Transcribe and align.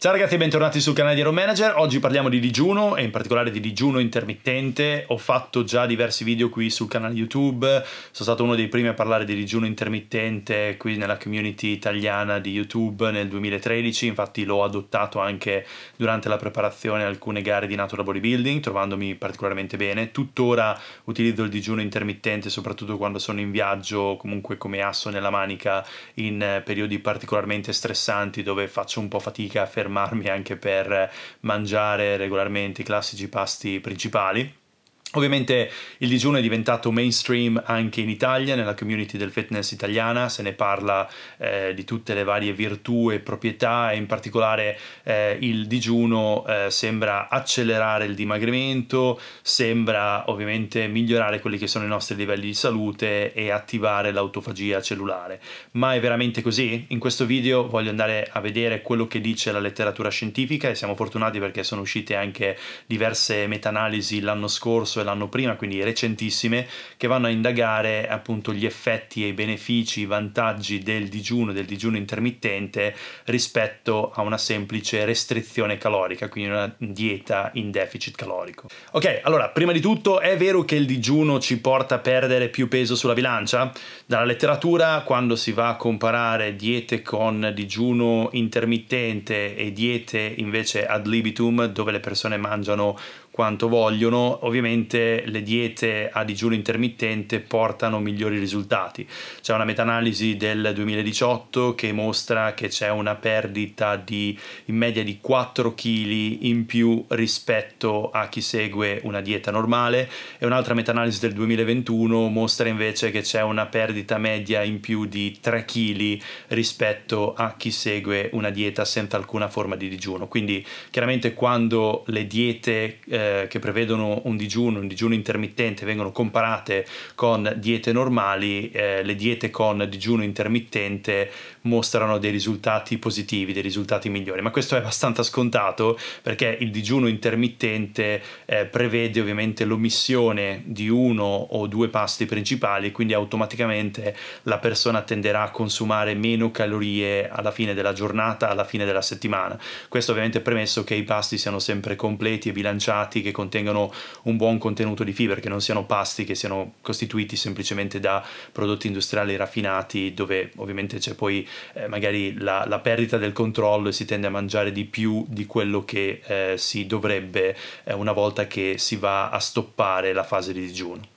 Ciao 0.00 0.12
ragazzi 0.12 0.36
e 0.36 0.38
bentornati 0.38 0.78
sul 0.78 0.94
canale 0.94 1.16
di 1.16 1.22
Hero 1.22 1.32
Manager, 1.32 1.74
oggi 1.76 1.98
parliamo 1.98 2.28
di 2.28 2.38
digiuno 2.38 2.94
e 2.94 3.02
in 3.02 3.10
particolare 3.10 3.50
di 3.50 3.58
digiuno 3.58 3.98
intermittente, 3.98 5.02
ho 5.08 5.16
fatto 5.16 5.64
già 5.64 5.86
diversi 5.86 6.22
video 6.22 6.50
qui 6.50 6.70
sul 6.70 6.86
canale 6.86 7.14
YouTube, 7.14 7.66
sono 7.66 7.84
stato 8.12 8.44
uno 8.44 8.54
dei 8.54 8.68
primi 8.68 8.86
a 8.86 8.94
parlare 8.94 9.24
di 9.24 9.34
digiuno 9.34 9.66
intermittente 9.66 10.76
qui 10.78 10.96
nella 10.96 11.16
community 11.16 11.70
italiana 11.72 12.38
di 12.38 12.52
YouTube 12.52 13.10
nel 13.10 13.26
2013, 13.26 14.06
infatti 14.06 14.44
l'ho 14.44 14.62
adottato 14.62 15.18
anche 15.18 15.66
durante 15.96 16.28
la 16.28 16.36
preparazione 16.36 17.02
a 17.02 17.08
alcune 17.08 17.42
gare 17.42 17.66
di 17.66 17.74
natural 17.74 18.04
bodybuilding, 18.04 18.60
trovandomi 18.60 19.16
particolarmente 19.16 19.76
bene, 19.76 20.12
tuttora 20.12 20.80
utilizzo 21.06 21.42
il 21.42 21.50
digiuno 21.50 21.80
intermittente 21.80 22.50
soprattutto 22.50 22.96
quando 22.96 23.18
sono 23.18 23.40
in 23.40 23.50
viaggio, 23.50 24.14
comunque 24.16 24.58
come 24.58 24.80
asso 24.80 25.10
nella 25.10 25.30
manica 25.30 25.84
in 26.14 26.62
periodi 26.64 27.00
particolarmente 27.00 27.72
stressanti 27.72 28.44
dove 28.44 28.68
faccio 28.68 29.00
un 29.00 29.08
po' 29.08 29.18
fatica 29.18 29.62
a 29.62 29.66
fermare 29.66 29.86
fermarmi 29.88 30.28
anche 30.28 30.56
per 30.56 31.10
mangiare 31.40 32.16
regolarmente 32.16 32.82
i 32.82 32.84
classici 32.84 33.28
pasti 33.28 33.80
principali. 33.80 34.66
Ovviamente 35.12 35.70
il 35.98 36.08
digiuno 36.10 36.36
è 36.36 36.42
diventato 36.42 36.92
mainstream 36.92 37.62
anche 37.64 38.02
in 38.02 38.10
Italia, 38.10 38.54
nella 38.54 38.74
community 38.74 39.16
del 39.16 39.30
fitness 39.30 39.70
italiana, 39.70 40.28
se 40.28 40.42
ne 40.42 40.52
parla 40.52 41.08
eh, 41.38 41.72
di 41.74 41.84
tutte 41.84 42.12
le 42.12 42.24
varie 42.24 42.52
virtù 42.52 43.10
e 43.10 43.18
proprietà 43.18 43.90
e 43.90 43.96
in 43.96 44.04
particolare 44.04 44.78
eh, 45.04 45.38
il 45.40 45.66
digiuno 45.66 46.44
eh, 46.46 46.66
sembra 46.68 47.30
accelerare 47.30 48.04
il 48.04 48.14
dimagrimento, 48.14 49.18
sembra 49.40 50.28
ovviamente 50.30 50.86
migliorare 50.88 51.40
quelli 51.40 51.56
che 51.56 51.68
sono 51.68 51.86
i 51.86 51.88
nostri 51.88 52.14
livelli 52.14 52.44
di 52.44 52.54
salute 52.54 53.32
e 53.32 53.50
attivare 53.50 54.12
l'autofagia 54.12 54.82
cellulare. 54.82 55.40
Ma 55.72 55.94
è 55.94 56.00
veramente 56.00 56.42
così? 56.42 56.84
In 56.88 56.98
questo 56.98 57.24
video 57.24 57.66
voglio 57.66 57.88
andare 57.88 58.28
a 58.30 58.40
vedere 58.40 58.82
quello 58.82 59.06
che 59.06 59.22
dice 59.22 59.52
la 59.52 59.58
letteratura 59.58 60.10
scientifica 60.10 60.68
e 60.68 60.74
siamo 60.74 60.94
fortunati 60.94 61.38
perché 61.38 61.64
sono 61.64 61.80
uscite 61.80 62.14
anche 62.14 62.58
diverse 62.84 63.46
meta-analisi 63.46 64.20
l'anno 64.20 64.48
scorso 64.48 64.96
e 65.00 65.04
l'anno 65.04 65.28
prima, 65.28 65.56
quindi 65.56 65.82
recentissime, 65.82 66.66
che 66.96 67.06
vanno 67.06 67.26
a 67.26 67.30
indagare 67.30 68.08
appunto 68.08 68.52
gli 68.52 68.64
effetti 68.64 69.24
e 69.24 69.28
i 69.28 69.32
benefici, 69.32 70.00
i 70.00 70.06
vantaggi 70.06 70.78
del 70.80 71.08
digiuno, 71.08 71.52
del 71.52 71.64
digiuno 71.64 71.96
intermittente 71.96 72.94
rispetto 73.24 74.12
a 74.14 74.22
una 74.22 74.38
semplice 74.38 75.04
restrizione 75.04 75.78
calorica, 75.78 76.28
quindi 76.28 76.50
una 76.50 76.74
dieta 76.76 77.50
in 77.54 77.70
deficit 77.70 78.16
calorico. 78.16 78.68
Ok, 78.92 79.20
allora, 79.22 79.48
prima 79.48 79.72
di 79.72 79.80
tutto 79.80 80.20
è 80.20 80.36
vero 80.36 80.64
che 80.64 80.76
il 80.76 80.86
digiuno 80.86 81.38
ci 81.38 81.60
porta 81.60 81.96
a 81.96 81.98
perdere 81.98 82.48
più 82.48 82.68
peso 82.68 82.94
sulla 82.94 83.14
bilancia? 83.14 83.72
Dalla 84.06 84.24
letteratura, 84.24 85.02
quando 85.02 85.36
si 85.36 85.52
va 85.52 85.68
a 85.68 85.76
comparare 85.76 86.56
diete 86.56 87.02
con 87.02 87.52
digiuno 87.54 88.28
intermittente 88.32 89.56
e 89.56 89.72
diete 89.72 90.34
invece 90.36 90.86
ad 90.86 91.06
libitum, 91.06 91.66
dove 91.66 91.92
le 91.92 92.00
persone 92.00 92.36
mangiano 92.36 92.96
quanto 93.38 93.68
vogliono, 93.68 94.40
ovviamente 94.46 95.22
le 95.26 95.44
diete 95.44 96.10
a 96.12 96.24
digiuno 96.24 96.54
intermittente 96.56 97.38
portano 97.38 98.00
migliori 98.00 98.36
risultati. 98.36 99.06
C'è 99.40 99.54
una 99.54 99.64
meta-analisi 99.64 100.36
del 100.36 100.72
2018 100.74 101.76
che 101.76 101.92
mostra 101.92 102.52
che 102.54 102.66
c'è 102.66 102.90
una 102.90 103.14
perdita 103.14 103.94
di 103.94 104.36
in 104.64 104.74
media 104.74 105.04
di 105.04 105.18
4 105.20 105.72
kg 105.72 106.38
in 106.40 106.66
più 106.66 107.04
rispetto 107.10 108.10
a 108.10 108.26
chi 108.26 108.40
segue 108.40 109.02
una 109.04 109.20
dieta 109.20 109.52
normale 109.52 110.10
e 110.38 110.44
un'altra 110.44 110.74
meta-analisi 110.74 111.20
del 111.20 111.34
2021 111.34 112.28
mostra 112.30 112.66
invece 112.66 113.12
che 113.12 113.20
c'è 113.20 113.42
una 113.42 113.66
perdita 113.66 114.18
media 114.18 114.64
in 114.64 114.80
più 114.80 115.04
di 115.04 115.38
3 115.40 115.64
kg 115.64 116.20
rispetto 116.48 117.34
a 117.34 117.54
chi 117.56 117.70
segue 117.70 118.30
una 118.32 118.50
dieta 118.50 118.84
senza 118.84 119.16
alcuna 119.16 119.46
forma 119.46 119.76
di 119.76 119.88
digiuno. 119.88 120.26
Quindi 120.26 120.66
chiaramente 120.90 121.34
quando 121.34 122.02
le 122.06 122.26
diete 122.26 122.98
eh, 123.06 123.26
eh, 123.28 123.46
che 123.48 123.58
prevedono 123.58 124.22
un 124.24 124.36
digiuno, 124.36 124.80
un 124.80 124.88
digiuno 124.88 125.14
intermittente, 125.14 125.84
vengono 125.84 126.12
comparate 126.12 126.86
con 127.14 127.52
diete 127.56 127.92
normali, 127.92 128.70
eh, 128.70 129.02
le 129.02 129.14
diete 129.14 129.50
con 129.50 129.86
digiuno 129.88 130.22
intermittente 130.22 131.30
mostrano 131.62 132.18
dei 132.18 132.30
risultati 132.30 132.98
positivi, 132.98 133.52
dei 133.52 133.62
risultati 133.62 134.08
migliori. 134.08 134.40
Ma 134.40 134.50
questo 134.50 134.74
è 134.74 134.78
abbastanza 134.78 135.22
scontato 135.22 135.98
perché 136.22 136.56
il 136.60 136.70
digiuno 136.70 137.06
intermittente 137.06 138.22
eh, 138.46 138.64
prevede 138.66 139.20
ovviamente 139.20 139.64
l'omissione 139.64 140.62
di 140.64 140.88
uno 140.88 141.24
o 141.24 141.66
due 141.66 141.88
pasti 141.88 142.26
principali, 142.26 142.92
quindi 142.92 143.12
automaticamente 143.12 144.16
la 144.44 144.58
persona 144.58 145.02
tenderà 145.02 145.42
a 145.42 145.50
consumare 145.50 146.14
meno 146.14 146.50
calorie 146.50 147.28
alla 147.28 147.50
fine 147.50 147.74
della 147.74 147.92
giornata, 147.92 148.48
alla 148.48 148.64
fine 148.64 148.84
della 148.84 149.02
settimana. 149.02 149.58
Questo 149.88 150.12
ovviamente 150.12 150.40
premesso 150.40 150.84
che 150.84 150.94
i 150.94 151.02
pasti 151.02 151.38
siano 151.38 151.58
sempre 151.58 151.96
completi 151.96 152.48
e 152.48 152.52
bilanciati 152.52 153.07
piatti 153.08 153.22
che 153.22 153.32
contengano 153.32 153.92
un 154.24 154.36
buon 154.36 154.58
contenuto 154.58 155.02
di 155.02 155.12
fibre, 155.12 155.40
che 155.40 155.48
non 155.48 155.60
siano 155.60 155.84
pasti 155.84 156.24
che 156.24 156.34
siano 156.34 156.74
costituiti 156.82 157.34
semplicemente 157.34 157.98
da 157.98 158.24
prodotti 158.52 158.86
industriali 158.86 159.34
raffinati, 159.36 160.12
dove 160.14 160.52
ovviamente 160.56 160.98
c'è 160.98 161.14
poi 161.14 161.48
eh, 161.72 161.88
magari 161.88 162.38
la, 162.38 162.64
la, 162.66 162.78
perdita 162.78 163.16
del 163.16 163.32
controllo 163.32 163.88
e 163.88 163.92
si 163.92 164.04
tende 164.04 164.26
a 164.26 164.30
mangiare 164.30 164.70
di 164.70 164.84
più 164.84 165.24
di 165.28 165.46
quello 165.46 165.84
che 165.84 166.20
eh, 166.24 166.54
si 166.58 166.86
dovrebbe 166.86 167.56
eh, 167.84 167.94
una 167.94 168.12
volta 168.12 168.46
che 168.46 168.76
si 168.76 168.96
va 168.96 169.30
a 169.30 169.38
stoppare 169.40 170.12
la 170.12 170.22
fase 170.22 170.52
di 170.52 170.60
digiuno. 170.60 171.16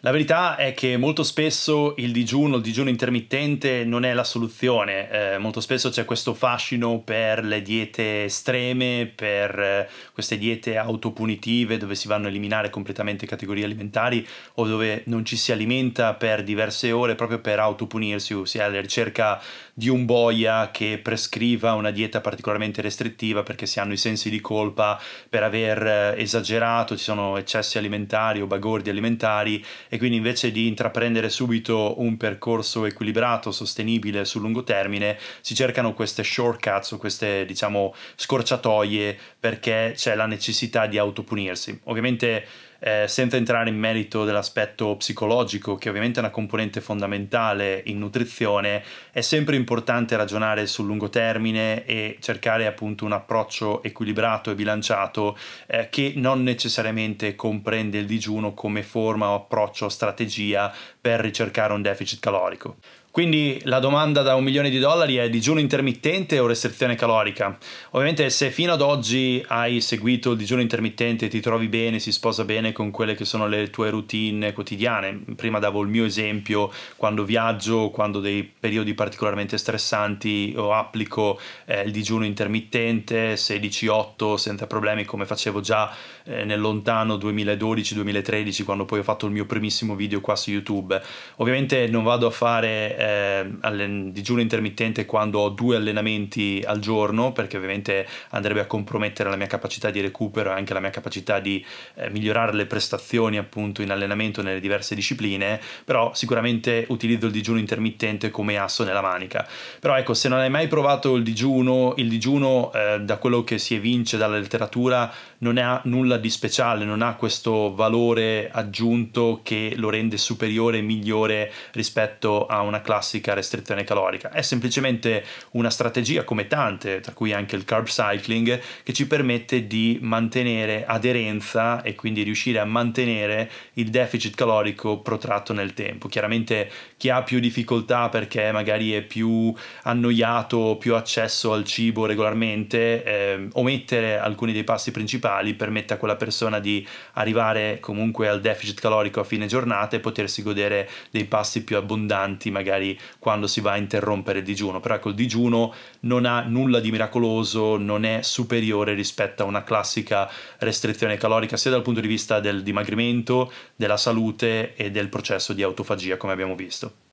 La 0.00 0.10
verità 0.10 0.56
è 0.56 0.74
che 0.74 0.98
molto 0.98 1.22
spesso 1.22 1.94
il 1.96 2.12
digiuno, 2.12 2.56
il 2.56 2.62
digiuno 2.62 2.90
intermittente 2.90 3.82
non 3.86 4.04
è 4.04 4.12
la 4.12 4.24
soluzione, 4.24 5.10
eh, 5.10 5.38
molto 5.38 5.60
spesso 5.60 5.88
c'è 5.88 6.04
questo 6.04 6.34
fascino 6.34 7.00
per 7.00 7.42
le 7.42 7.62
diete 7.62 8.24
estreme, 8.24 9.10
per 9.12 9.58
eh, 9.58 9.88
queste 10.12 10.36
diete 10.36 10.76
autopunitive 10.76 11.78
dove 11.78 11.94
si 11.94 12.08
vanno 12.08 12.26
a 12.26 12.28
eliminare 12.28 12.68
completamente 12.68 13.24
categorie 13.24 13.64
alimentari 13.64 14.24
o 14.56 14.66
dove 14.66 15.02
non 15.06 15.24
ci 15.24 15.34
si 15.34 15.50
alimenta 15.50 16.12
per 16.12 16.42
diverse 16.42 16.92
ore 16.92 17.14
proprio 17.14 17.38
per 17.38 17.58
autopunirsi, 17.58 18.34
ossia 18.34 18.66
alla 18.66 18.82
ricerca 18.82 19.40
di 19.72 19.88
un 19.88 20.04
boia 20.04 20.70
che 20.70 21.00
prescriva 21.02 21.72
una 21.72 21.90
dieta 21.90 22.20
particolarmente 22.20 22.82
restrittiva 22.82 23.42
perché 23.42 23.64
si 23.64 23.80
hanno 23.80 23.94
i 23.94 23.98
sensi 23.98 24.28
di 24.28 24.42
colpa 24.42 25.00
per 25.28 25.42
aver 25.42 25.86
eh, 25.86 26.14
esagerato, 26.18 26.98
ci 26.98 27.04
sono 27.04 27.38
eccessi 27.38 27.78
alimentari 27.78 28.42
o 28.42 28.46
bagordi 28.46 28.90
alimentari 28.90 29.64
quindi 29.98 30.16
invece 30.16 30.50
di 30.50 30.66
intraprendere 30.66 31.28
subito 31.28 32.00
un 32.00 32.16
percorso 32.16 32.84
equilibrato, 32.84 33.50
sostenibile 33.50 34.24
sul 34.24 34.42
lungo 34.42 34.64
termine, 34.64 35.18
si 35.40 35.54
cercano 35.54 35.94
queste 35.94 36.22
shortcuts 36.22 36.92
o 36.92 36.98
queste 36.98 37.44
diciamo 37.44 37.94
scorciatoie 38.14 39.16
perché 39.38 39.92
c'è 39.94 40.14
la 40.14 40.26
necessità 40.26 40.86
di 40.86 40.98
autopunirsi. 40.98 41.80
Ovviamente 41.84 42.46
eh, 42.78 43.04
senza 43.08 43.36
entrare 43.36 43.68
in 43.68 43.78
merito 43.78 44.24
dell'aspetto 44.24 44.96
psicologico, 44.96 45.76
che 45.76 45.88
ovviamente 45.88 46.18
è 46.18 46.22
una 46.22 46.30
componente 46.30 46.80
fondamentale 46.80 47.82
in 47.86 47.98
nutrizione, 47.98 48.82
è 49.10 49.20
sempre 49.20 49.56
importante 49.56 50.16
ragionare 50.16 50.66
sul 50.66 50.86
lungo 50.86 51.08
termine 51.08 51.84
e 51.84 52.18
cercare 52.20 52.66
appunto 52.66 53.04
un 53.04 53.12
approccio 53.12 53.82
equilibrato 53.82 54.50
e 54.50 54.54
bilanciato 54.54 55.36
eh, 55.66 55.88
che 55.90 56.12
non 56.16 56.42
necessariamente 56.42 57.34
comprende 57.34 57.98
il 57.98 58.06
digiuno 58.06 58.54
come 58.54 58.82
forma 58.82 59.30
o 59.30 59.34
approccio 59.34 59.86
o 59.86 59.88
strategia 59.88 60.72
per 61.06 61.20
ricercare 61.20 61.72
un 61.72 61.82
deficit 61.82 62.18
calorico. 62.18 62.78
Quindi 63.16 63.58
la 63.62 63.78
domanda 63.78 64.20
da 64.20 64.34
un 64.34 64.44
milione 64.44 64.68
di 64.68 64.78
dollari 64.78 65.16
è 65.16 65.30
digiuno 65.30 65.58
intermittente 65.58 66.38
o 66.38 66.46
restrizione 66.46 66.96
calorica? 66.96 67.56
Ovviamente 67.92 68.28
se 68.28 68.50
fino 68.50 68.74
ad 68.74 68.82
oggi 68.82 69.42
hai 69.48 69.80
seguito 69.80 70.32
il 70.32 70.36
digiuno 70.36 70.60
intermittente, 70.60 71.28
ti 71.28 71.40
trovi 71.40 71.68
bene, 71.68 71.98
si 71.98 72.12
sposa 72.12 72.44
bene 72.44 72.72
con 72.72 72.90
quelle 72.90 73.14
che 73.14 73.24
sono 73.24 73.46
le 73.46 73.70
tue 73.70 73.88
routine 73.88 74.52
quotidiane. 74.52 75.18
Prima 75.34 75.58
davo 75.58 75.80
il 75.80 75.88
mio 75.88 76.04
esempio, 76.04 76.70
quando 76.96 77.24
viaggio, 77.24 77.88
quando 77.88 78.20
dei 78.20 78.42
periodi 78.42 78.92
particolarmente 78.92 79.56
stressanti 79.56 80.52
o 80.54 80.74
applico 80.74 81.40
eh, 81.64 81.84
il 81.84 81.92
digiuno 81.92 82.26
intermittente 82.26 83.32
16-8 83.32 84.34
senza 84.34 84.66
problemi 84.66 85.06
come 85.06 85.24
facevo 85.24 85.62
già 85.62 85.90
eh, 86.24 86.44
nel 86.44 86.60
lontano 86.60 87.14
2012-2013 87.16 88.62
quando 88.62 88.84
poi 88.84 88.98
ho 88.98 89.02
fatto 89.02 89.24
il 89.24 89.32
mio 89.32 89.46
primissimo 89.46 89.94
video 89.94 90.20
qua 90.20 90.36
su 90.36 90.50
YouTube. 90.50 90.95
Ovviamente 91.36 91.86
non 91.88 92.02
vado 92.02 92.26
a 92.26 92.30
fare 92.30 92.96
eh, 92.96 94.10
digiuno 94.10 94.40
intermittente 94.40 95.04
quando 95.04 95.40
ho 95.40 95.48
due 95.50 95.76
allenamenti 95.76 96.62
al 96.66 96.78
giorno, 96.78 97.32
perché 97.32 97.56
ovviamente 97.56 98.06
andrebbe 98.30 98.60
a 98.60 98.66
compromettere 98.66 99.28
la 99.28 99.36
mia 99.36 99.46
capacità 99.46 99.90
di 99.90 100.00
recupero 100.00 100.50
e 100.50 100.54
anche 100.54 100.72
la 100.72 100.80
mia 100.80 100.90
capacità 100.90 101.38
di 101.40 101.64
eh, 101.94 102.10
migliorare 102.10 102.54
le 102.54 102.66
prestazioni 102.66 103.38
appunto 103.38 103.82
in 103.82 103.90
allenamento 103.90 104.42
nelle 104.42 104.60
diverse 104.60 104.94
discipline, 104.94 105.60
però 105.84 106.14
sicuramente 106.14 106.86
utilizzo 106.88 107.26
il 107.26 107.32
digiuno 107.32 107.58
intermittente 107.58 108.30
come 108.30 108.56
asso 108.56 108.84
nella 108.84 109.02
manica. 109.02 109.46
Però 109.80 109.96
ecco, 109.96 110.14
se 110.14 110.28
non 110.28 110.38
hai 110.38 110.50
mai 110.50 110.68
provato 110.68 111.14
il 111.14 111.22
digiuno, 111.22 111.94
il 111.96 112.08
digiuno 112.08 112.72
eh, 112.72 113.00
da 113.00 113.18
quello 113.18 113.44
che 113.44 113.58
si 113.58 113.74
evince 113.74 114.16
dalla 114.16 114.38
letteratura 114.38 115.12
non 115.38 115.58
ha 115.58 115.80
nulla 115.84 116.16
di 116.16 116.30
speciale, 116.30 116.84
non 116.84 117.02
ha 117.02 117.14
questo 117.14 117.74
valore 117.74 118.48
aggiunto 118.50 119.40
che 119.42 119.74
lo 119.76 119.90
rende 119.90 120.16
superiore 120.16 120.80
migliore 120.86 121.52
rispetto 121.72 122.46
a 122.46 122.62
una 122.62 122.80
classica 122.80 123.34
restrizione 123.34 123.84
calorica. 123.84 124.30
È 124.30 124.42
semplicemente 124.42 125.24
una 125.52 125.70
strategia 125.70 126.24
come 126.24 126.46
tante, 126.46 127.00
tra 127.00 127.12
cui 127.12 127.32
anche 127.32 127.56
il 127.56 127.64
carb 127.64 127.86
cycling, 127.86 128.60
che 128.82 128.92
ci 128.92 129.06
permette 129.06 129.66
di 129.66 129.98
mantenere 130.00 130.84
aderenza 130.86 131.82
e 131.82 131.94
quindi 131.94 132.22
riuscire 132.22 132.58
a 132.58 132.64
mantenere 132.64 133.50
il 133.74 133.90
deficit 133.90 134.34
calorico 134.34 135.00
protratto 135.00 135.52
nel 135.52 135.74
tempo. 135.74 136.08
Chiaramente 136.08 136.70
chi 136.96 137.10
ha 137.10 137.22
più 137.22 137.40
difficoltà 137.40 138.08
perché 138.08 138.52
magari 138.52 138.92
è 138.92 139.02
più 139.02 139.52
annoiato, 139.82 140.76
più 140.78 140.94
accesso 140.94 141.52
al 141.52 141.64
cibo 141.64 142.06
regolarmente, 142.06 143.02
eh, 143.04 143.48
omettere 143.52 144.18
alcuni 144.18 144.52
dei 144.52 144.64
passi 144.64 144.90
principali 144.90 145.54
permette 145.54 145.94
a 145.94 145.96
quella 145.96 146.16
persona 146.16 146.60
di 146.60 146.86
arrivare 147.14 147.78
comunque 147.80 148.28
al 148.28 148.40
deficit 148.40 148.80
calorico 148.80 149.20
a 149.20 149.24
fine 149.24 149.46
giornata 149.46 149.96
e 149.96 150.00
potersi 150.00 150.42
godere 150.42 150.75
dei 151.10 151.24
passi 151.24 151.64
più 151.64 151.76
abbondanti 151.76 152.50
magari 152.50 152.98
quando 153.18 153.46
si 153.46 153.60
va 153.60 153.72
a 153.72 153.76
interrompere 153.76 154.40
il 154.40 154.44
digiuno. 154.44 154.80
Però 154.80 154.94
ecco, 154.94 155.08
il 155.10 155.14
digiuno 155.14 155.72
non 156.00 156.26
ha 156.26 156.42
nulla 156.42 156.80
di 156.80 156.90
miracoloso, 156.90 157.76
non 157.76 158.04
è 158.04 158.20
superiore 158.22 158.94
rispetto 158.94 159.42
a 159.42 159.46
una 159.46 159.64
classica 159.64 160.28
restrizione 160.58 161.16
calorica 161.16 161.56
sia 161.56 161.70
dal 161.70 161.82
punto 161.82 162.00
di 162.00 162.08
vista 162.08 162.40
del 162.40 162.62
dimagrimento, 162.62 163.52
della 163.76 163.96
salute 163.96 164.74
e 164.74 164.90
del 164.90 165.08
processo 165.08 165.52
di 165.52 165.62
autofagia 165.62 166.16
come 166.16 166.32
abbiamo 166.32 166.54
visto. 166.54 167.05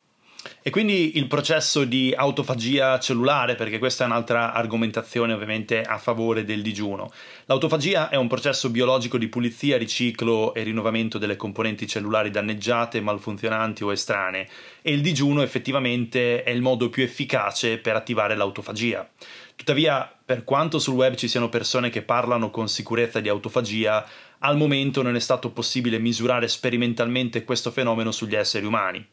E 0.61 0.69
quindi 0.69 1.17
il 1.17 1.27
processo 1.27 1.83
di 1.85 2.13
autofagia 2.15 2.99
cellulare, 2.99 3.55
perché 3.55 3.79
questa 3.79 4.03
è 4.03 4.07
un'altra 4.07 4.53
argomentazione 4.53 5.33
ovviamente 5.33 5.81
a 5.81 5.97
favore 5.97 6.43
del 6.43 6.61
digiuno. 6.61 7.11
L'autofagia 7.45 8.09
è 8.09 8.15
un 8.15 8.27
processo 8.27 8.69
biologico 8.69 9.17
di 9.17 9.27
pulizia, 9.27 9.77
riciclo 9.77 10.53
e 10.53 10.63
rinnovamento 10.63 11.17
delle 11.17 11.35
componenti 11.35 11.87
cellulari 11.87 12.29
danneggiate, 12.29 13.01
malfunzionanti 13.01 13.83
o 13.83 13.91
estranee 13.91 14.47
e 14.81 14.93
il 14.93 15.01
digiuno 15.01 15.41
effettivamente 15.41 16.43
è 16.43 16.49
il 16.49 16.61
modo 16.61 16.89
più 16.89 17.03
efficace 17.03 17.77
per 17.77 17.95
attivare 17.95 18.35
l'autofagia. 18.35 19.07
Tuttavia, 19.55 20.11
per 20.25 20.43
quanto 20.43 20.79
sul 20.79 20.95
web 20.95 21.15
ci 21.15 21.27
siano 21.27 21.47
persone 21.47 21.89
che 21.89 22.01
parlano 22.01 22.49
con 22.49 22.67
sicurezza 22.67 23.19
di 23.19 23.29
autofagia, 23.29 24.05
al 24.39 24.57
momento 24.57 25.01
non 25.01 25.15
è 25.15 25.19
stato 25.19 25.51
possibile 25.51 25.99
misurare 25.99 26.47
sperimentalmente 26.47 27.43
questo 27.43 27.71
fenomeno 27.71 28.11
sugli 28.11 28.35
esseri 28.35 28.65
umani 28.65 29.05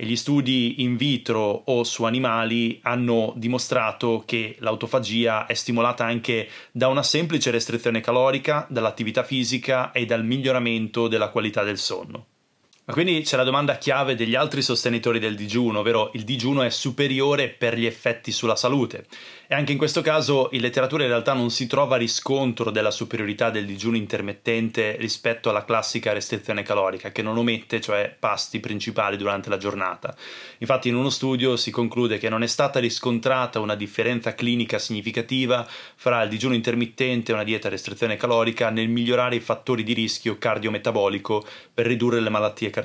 e 0.00 0.06
gli 0.06 0.14
studi 0.14 0.80
in 0.82 0.96
vitro 0.96 1.40
o 1.64 1.82
su 1.82 2.04
animali 2.04 2.78
hanno 2.84 3.32
dimostrato 3.34 4.22
che 4.24 4.54
l'autofagia 4.60 5.46
è 5.46 5.54
stimolata 5.54 6.04
anche 6.04 6.48
da 6.70 6.86
una 6.86 7.02
semplice 7.02 7.50
restrizione 7.50 8.00
calorica, 8.00 8.64
dall'attività 8.70 9.24
fisica 9.24 9.90
e 9.90 10.06
dal 10.06 10.24
miglioramento 10.24 11.08
della 11.08 11.30
qualità 11.30 11.64
del 11.64 11.78
sonno. 11.78 12.26
Ma 12.88 12.94
quindi 12.94 13.20
c'è 13.20 13.36
la 13.36 13.44
domanda 13.44 13.76
chiave 13.76 14.14
degli 14.14 14.34
altri 14.34 14.62
sostenitori 14.62 15.18
del 15.18 15.34
digiuno, 15.34 15.80
ovvero 15.80 16.10
il 16.14 16.24
digiuno 16.24 16.62
è 16.62 16.70
superiore 16.70 17.50
per 17.50 17.76
gli 17.76 17.84
effetti 17.84 18.32
sulla 18.32 18.56
salute. 18.56 19.04
E 19.46 19.54
anche 19.54 19.72
in 19.72 19.78
questo 19.78 20.00
caso 20.00 20.48
in 20.52 20.62
letteratura 20.62 21.02
in 21.02 21.10
realtà 21.10 21.34
non 21.34 21.50
si 21.50 21.66
trova 21.66 21.96
riscontro 21.96 22.70
della 22.70 22.90
superiorità 22.90 23.50
del 23.50 23.66
digiuno 23.66 23.96
intermittente 23.96 24.96
rispetto 24.98 25.50
alla 25.50 25.64
classica 25.64 26.14
restrizione 26.14 26.62
calorica, 26.62 27.12
che 27.12 27.20
non 27.20 27.36
omette 27.36 27.80
cioè 27.80 28.14
pasti 28.18 28.58
principali 28.58 29.18
durante 29.18 29.50
la 29.50 29.58
giornata. 29.58 30.14
Infatti 30.58 30.88
in 30.88 30.96
uno 30.96 31.10
studio 31.10 31.56
si 31.56 31.70
conclude 31.70 32.16
che 32.16 32.30
non 32.30 32.42
è 32.42 32.46
stata 32.46 32.78
riscontrata 32.78 33.60
una 33.60 33.74
differenza 33.74 34.34
clinica 34.34 34.78
significativa 34.78 35.66
fra 35.94 36.22
il 36.22 36.30
digiuno 36.30 36.54
intermittente 36.54 37.32
e 37.32 37.34
una 37.34 37.44
dieta 37.44 37.68
a 37.68 37.70
restrizione 37.70 38.16
calorica 38.16 38.70
nel 38.70 38.88
migliorare 38.88 39.36
i 39.36 39.40
fattori 39.40 39.82
di 39.82 39.92
rischio 39.92 40.38
cardiometabolico 40.38 41.44
per 41.72 41.86
ridurre 41.86 42.20
le 42.20 42.30
malattie 42.30 42.68
cardiovascolari. 42.68 42.77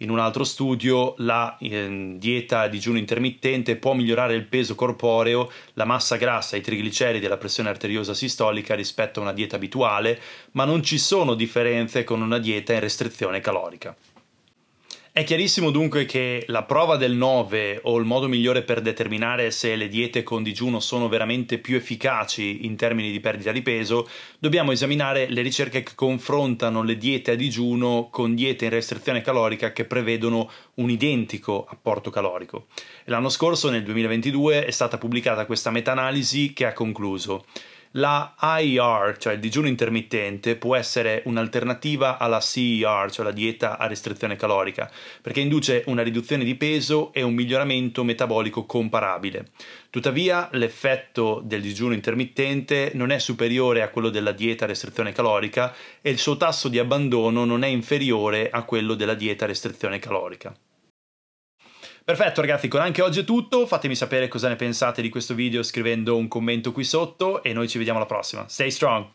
In 0.00 0.10
un 0.10 0.20
altro 0.20 0.44
studio 0.44 1.14
la 1.18 1.56
eh, 1.58 2.14
dieta 2.18 2.60
a 2.60 2.68
digiuno 2.68 2.98
intermittente 2.98 3.74
può 3.74 3.94
migliorare 3.94 4.34
il 4.34 4.44
peso 4.44 4.76
corporeo, 4.76 5.50
la 5.72 5.84
massa 5.84 6.16
grassa, 6.16 6.56
i 6.56 6.60
trigliceridi 6.60 7.24
e 7.24 7.28
la 7.28 7.36
pressione 7.36 7.68
arteriosa 7.68 8.14
sistolica 8.14 8.76
rispetto 8.76 9.18
a 9.18 9.22
una 9.24 9.32
dieta 9.32 9.56
abituale, 9.56 10.20
ma 10.52 10.64
non 10.64 10.84
ci 10.84 10.98
sono 10.98 11.34
differenze 11.34 12.04
con 12.04 12.22
una 12.22 12.38
dieta 12.38 12.74
in 12.74 12.80
restrizione 12.80 13.40
calorica. 13.40 13.96
È 15.10 15.24
chiarissimo 15.24 15.70
dunque 15.70 16.04
che 16.04 16.44
la 16.48 16.62
prova 16.62 16.96
del 16.96 17.14
9 17.14 17.80
o 17.84 17.96
il 17.96 18.04
modo 18.04 18.28
migliore 18.28 18.62
per 18.62 18.80
determinare 18.80 19.50
se 19.50 19.74
le 19.74 19.88
diete 19.88 20.22
con 20.22 20.42
digiuno 20.42 20.80
sono 20.80 21.08
veramente 21.08 21.58
più 21.58 21.76
efficaci 21.76 22.66
in 22.66 22.76
termini 22.76 23.10
di 23.10 23.18
perdita 23.18 23.50
di 23.50 23.62
peso, 23.62 24.08
dobbiamo 24.38 24.70
esaminare 24.70 25.28
le 25.28 25.42
ricerche 25.42 25.82
che 25.82 25.94
confrontano 25.96 26.82
le 26.82 26.96
diete 26.96 27.32
a 27.32 27.36
digiuno 27.36 28.08
con 28.12 28.34
diete 28.34 28.66
in 28.66 28.70
restrizione 28.70 29.22
calorica 29.22 29.72
che 29.72 29.86
prevedono 29.86 30.48
un 30.74 30.90
identico 30.90 31.66
apporto 31.68 32.10
calorico. 32.10 32.66
L'anno 33.06 33.30
scorso, 33.30 33.70
nel 33.70 33.82
2022, 33.82 34.66
è 34.66 34.70
stata 34.70 34.98
pubblicata 34.98 35.46
questa 35.46 35.70
meta-analisi 35.70 36.52
che 36.52 36.66
ha 36.66 36.72
concluso 36.72 37.44
la 37.92 38.34
IER, 38.60 39.16
cioè 39.18 39.34
il 39.34 39.40
digiuno 39.40 39.68
intermittente, 39.68 40.56
può 40.56 40.76
essere 40.76 41.22
un'alternativa 41.24 42.18
alla 42.18 42.40
CER, 42.40 43.10
cioè 43.10 43.24
la 43.24 43.32
dieta 43.32 43.78
a 43.78 43.86
restrizione 43.86 44.36
calorica, 44.36 44.90
perché 45.22 45.40
induce 45.40 45.84
una 45.86 46.02
riduzione 46.02 46.44
di 46.44 46.54
peso 46.54 47.12
e 47.12 47.22
un 47.22 47.34
miglioramento 47.34 48.04
metabolico 48.04 48.66
comparabile. 48.66 49.50
Tuttavia, 49.90 50.48
l'effetto 50.52 51.40
del 51.44 51.62
digiuno 51.62 51.94
intermittente 51.94 52.90
non 52.94 53.10
è 53.10 53.18
superiore 53.18 53.82
a 53.82 53.88
quello 53.88 54.10
della 54.10 54.32
dieta 54.32 54.64
a 54.64 54.68
restrizione 54.68 55.12
calorica 55.12 55.74
e 56.02 56.10
il 56.10 56.18
suo 56.18 56.36
tasso 56.36 56.68
di 56.68 56.78
abbandono 56.78 57.44
non 57.44 57.62
è 57.62 57.68
inferiore 57.68 58.50
a 58.50 58.64
quello 58.64 58.94
della 58.94 59.14
dieta 59.14 59.44
a 59.44 59.48
restrizione 59.48 59.98
calorica. 59.98 60.54
Perfetto 62.08 62.40
ragazzi, 62.40 62.68
con 62.68 62.80
anche 62.80 63.02
oggi 63.02 63.20
è 63.20 63.24
tutto, 63.24 63.66
fatemi 63.66 63.94
sapere 63.94 64.28
cosa 64.28 64.48
ne 64.48 64.56
pensate 64.56 65.02
di 65.02 65.10
questo 65.10 65.34
video 65.34 65.62
scrivendo 65.62 66.16
un 66.16 66.26
commento 66.26 66.72
qui 66.72 66.82
sotto 66.82 67.42
e 67.42 67.52
noi 67.52 67.68
ci 67.68 67.76
vediamo 67.76 67.98
alla 67.98 68.08
prossima. 68.08 68.48
Stay 68.48 68.70
strong! 68.70 69.08